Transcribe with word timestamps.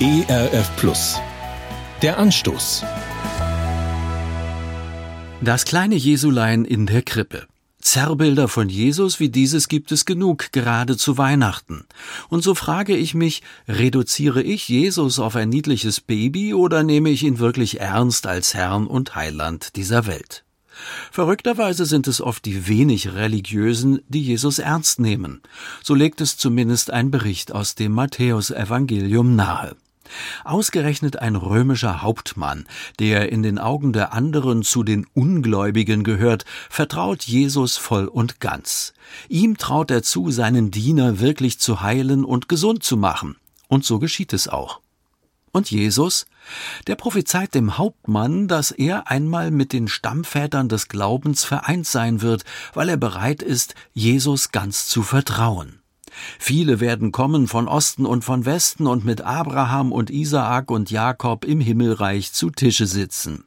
ERF 0.00 0.76
Plus. 0.76 1.18
Der 2.02 2.18
Anstoß. 2.18 2.84
Das 5.40 5.64
kleine 5.64 5.96
Jesulein 5.96 6.64
in 6.64 6.86
der 6.86 7.02
Krippe. 7.02 7.48
Zerrbilder 7.80 8.46
von 8.46 8.68
Jesus 8.68 9.18
wie 9.18 9.28
dieses 9.28 9.66
gibt 9.66 9.90
es 9.90 10.04
genug, 10.04 10.52
gerade 10.52 10.96
zu 10.96 11.18
Weihnachten. 11.18 11.84
Und 12.28 12.44
so 12.44 12.54
frage 12.54 12.96
ich 12.96 13.14
mich, 13.14 13.42
reduziere 13.66 14.40
ich 14.40 14.68
Jesus 14.68 15.18
auf 15.18 15.34
ein 15.34 15.48
niedliches 15.48 16.00
Baby 16.00 16.54
oder 16.54 16.84
nehme 16.84 17.10
ich 17.10 17.24
ihn 17.24 17.40
wirklich 17.40 17.80
ernst 17.80 18.28
als 18.28 18.54
Herrn 18.54 18.86
und 18.86 19.16
Heiland 19.16 19.74
dieser 19.74 20.06
Welt? 20.06 20.44
Verrückterweise 21.10 21.86
sind 21.86 22.06
es 22.06 22.20
oft 22.20 22.44
die 22.44 22.68
wenig 22.68 23.14
religiösen, 23.14 23.98
die 24.06 24.22
Jesus 24.22 24.60
ernst 24.60 25.00
nehmen. 25.00 25.42
So 25.82 25.96
legt 25.96 26.20
es 26.20 26.36
zumindest 26.36 26.92
ein 26.92 27.10
Bericht 27.10 27.50
aus 27.50 27.74
dem 27.74 27.90
Matthäusevangelium 27.90 29.34
nahe. 29.34 29.74
Ausgerechnet 30.44 31.18
ein 31.18 31.36
römischer 31.36 32.02
Hauptmann, 32.02 32.66
der 32.98 33.32
in 33.32 33.42
den 33.42 33.58
Augen 33.58 33.92
der 33.92 34.12
anderen 34.12 34.62
zu 34.62 34.82
den 34.82 35.06
Ungläubigen 35.14 36.04
gehört, 36.04 36.44
vertraut 36.70 37.22
Jesus 37.24 37.76
voll 37.76 38.06
und 38.06 38.40
ganz. 38.40 38.92
Ihm 39.28 39.56
traut 39.56 39.90
er 39.90 40.02
zu, 40.02 40.30
seinen 40.30 40.70
Diener 40.70 41.20
wirklich 41.20 41.58
zu 41.58 41.80
heilen 41.80 42.24
und 42.24 42.48
gesund 42.48 42.82
zu 42.82 42.96
machen. 42.96 43.36
Und 43.68 43.84
so 43.84 43.98
geschieht 43.98 44.32
es 44.32 44.48
auch. 44.48 44.80
Und 45.52 45.70
Jesus? 45.70 46.26
Der 46.86 46.94
prophezeit 46.94 47.54
dem 47.54 47.78
Hauptmann, 47.78 48.48
dass 48.48 48.70
er 48.70 49.10
einmal 49.10 49.50
mit 49.50 49.72
den 49.72 49.88
Stammvätern 49.88 50.68
des 50.68 50.88
Glaubens 50.88 51.44
vereint 51.44 51.86
sein 51.86 52.22
wird, 52.22 52.44
weil 52.74 52.88
er 52.88 52.96
bereit 52.96 53.42
ist, 53.42 53.74
Jesus 53.92 54.50
ganz 54.52 54.86
zu 54.88 55.02
vertrauen. 55.02 55.77
Viele 56.38 56.80
werden 56.80 57.12
kommen 57.12 57.48
von 57.48 57.68
Osten 57.68 58.06
und 58.06 58.24
von 58.24 58.44
Westen 58.44 58.86
und 58.86 59.04
mit 59.04 59.20
Abraham 59.22 59.92
und 59.92 60.10
Isaak 60.10 60.70
und 60.70 60.90
Jakob 60.90 61.44
im 61.44 61.60
Himmelreich 61.60 62.32
zu 62.32 62.50
Tische 62.50 62.86
sitzen. 62.86 63.44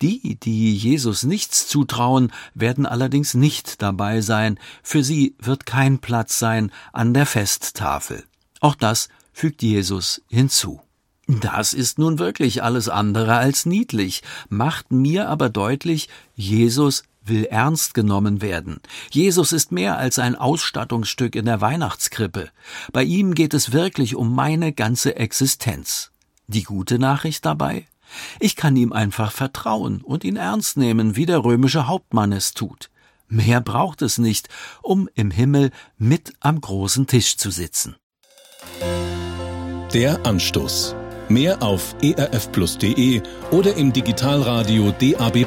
Die, 0.00 0.36
die 0.36 0.74
Jesus 0.74 1.22
nichts 1.22 1.68
zutrauen, 1.68 2.32
werden 2.54 2.86
allerdings 2.86 3.34
nicht 3.34 3.82
dabei 3.82 4.20
sein, 4.20 4.58
für 4.82 5.04
sie 5.04 5.36
wird 5.38 5.66
kein 5.66 5.98
Platz 5.98 6.38
sein 6.38 6.72
an 6.92 7.14
der 7.14 7.26
Festtafel. 7.26 8.24
Auch 8.60 8.74
das 8.74 9.08
fügt 9.32 9.62
Jesus 9.62 10.22
hinzu. 10.28 10.80
Das 11.28 11.72
ist 11.72 11.98
nun 11.98 12.18
wirklich 12.18 12.62
alles 12.62 12.88
andere 12.88 13.36
als 13.36 13.64
niedlich, 13.64 14.22
macht 14.48 14.90
mir 14.90 15.28
aber 15.28 15.48
deutlich, 15.48 16.08
Jesus 16.34 17.04
will 17.24 17.44
ernst 17.44 17.94
genommen 17.94 18.42
werden. 18.42 18.80
Jesus 19.10 19.52
ist 19.52 19.72
mehr 19.72 19.98
als 19.98 20.18
ein 20.18 20.34
Ausstattungsstück 20.34 21.36
in 21.36 21.44
der 21.44 21.60
Weihnachtskrippe. 21.60 22.50
Bei 22.92 23.02
ihm 23.02 23.34
geht 23.34 23.54
es 23.54 23.72
wirklich 23.72 24.14
um 24.14 24.34
meine 24.34 24.72
ganze 24.72 25.16
Existenz. 25.16 26.10
Die 26.46 26.64
gute 26.64 26.98
Nachricht 26.98 27.44
dabei? 27.44 27.86
Ich 28.40 28.56
kann 28.56 28.76
ihm 28.76 28.92
einfach 28.92 29.32
vertrauen 29.32 30.02
und 30.02 30.24
ihn 30.24 30.36
ernst 30.36 30.76
nehmen, 30.76 31.16
wie 31.16 31.26
der 31.26 31.44
römische 31.44 31.86
Hauptmann 31.86 32.32
es 32.32 32.52
tut. 32.52 32.90
Mehr 33.28 33.62
braucht 33.62 34.02
es 34.02 34.18
nicht, 34.18 34.48
um 34.82 35.08
im 35.14 35.30
Himmel 35.30 35.70
mit 35.96 36.34
am 36.40 36.60
großen 36.60 37.06
Tisch 37.06 37.38
zu 37.38 37.50
sitzen. 37.50 37.96
Der 39.94 40.24
Anstoß. 40.26 40.94
Mehr 41.28 41.62
auf 41.62 41.94
erfplus.de 42.02 43.22
oder 43.50 43.74
im 43.76 43.92
Digitalradio 43.92 44.92
DAB+. 44.92 45.46